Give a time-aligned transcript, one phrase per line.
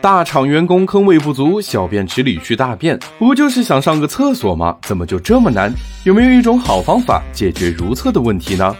[0.00, 4.74] 大厂员工坑位不足，小便池里去大便，不就是想上个厕所吗？
[4.86, 5.70] 怎么就这么难？
[6.04, 8.74] 有没有一种好方法解决如厕的问题呢？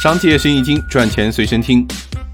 [0.00, 1.84] 商界生意经，赚钱随身听。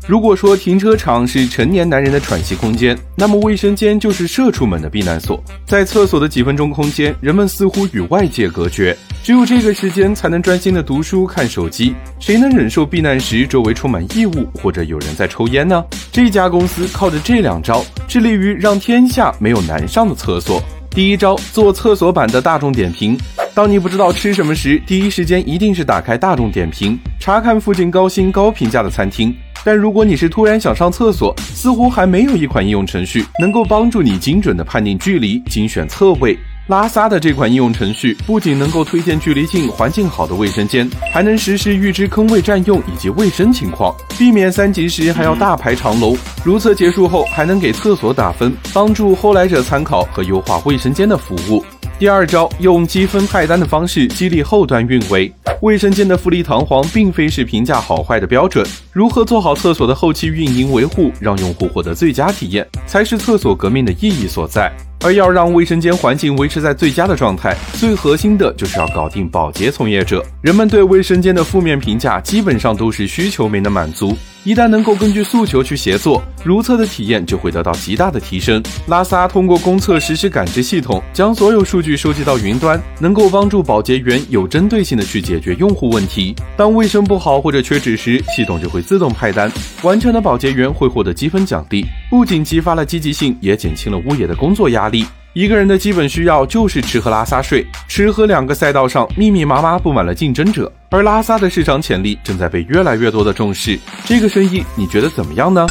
[0.07, 5.43] 如果说停车场是成年男人的喘息空间，那么卫生间就是社畜们的避难所。
[5.67, 11.93] 在厕所的几分钟空间，人们似乎与外界隔绝，只有这个时间才能专心的读书、看手机。
[12.21, 15.83] 谁能忍受避难时周围充满异物或者有人在抽烟呢？
[16.13, 17.85] 这家公司靠着这两招，
[18.17, 20.59] 致力于让天下没有难上的厕所。
[20.89, 23.15] 第一招，做厕所版的大众点评。
[23.55, 29.37] 当你不知道吃什么时，第一时间一定是打开大众点评，查看附近高薪高评价的餐厅。
[29.63, 36.39] 但如果你是突然想上厕所，似乎还没有一款应用程序能够帮助你精准的判定距离、精选侧位。
[36.69, 46.19] 拉萨的这款应用程序不仅能够推荐距离近、环境好的卫生间，还能实时预知坑位占用以及卫生情况，避免三级时还要大排长龙。
[46.45, 51.65] 如厕结束后还能给厕所打分，帮助后来者参考和优化卫生间的服务。
[52.01, 55.33] 第二招，用积分派单的方式激励后端运维。
[55.63, 58.67] 卫生间的富丽堂皇，并非是评价好坏的标准。
[58.93, 64.71] 如何做好厕所的后期运营维护，让用户获得最佳体验，才是厕所革命的意义所在。
[65.01, 70.25] 而要让卫生间环境维持在最佳的状态，最核心的就是要搞定保洁从业者。
[70.43, 74.17] 人们对卫生间的负面评价，基本上都是需求没能满足。
[74.47, 78.63] 一旦能够根据诉求去协作，如厕的体验就会得到极大的提升。
[78.87, 86.33] 拉萨通过公厕实时感知系统，将所有数据收集到云端，能够帮助保洁员有针对性的去解决用户问题。
[86.57, 89.51] 当卫生不好或者缺纸时，系统就会自动派单，
[89.83, 95.05] 完成的保洁员会获得积分奖励，不仅激发了积极性，也减轻了物业的工作压力。
[95.33, 103.79] 一个人的基本需要就是吃喝拉撒睡，吃喝两个赛道上密密麻麻布满了竞争者，而拉萨的市场潜力正在被越来越多的重视。
[104.05, 105.67] 这个生意你觉得怎么样呢？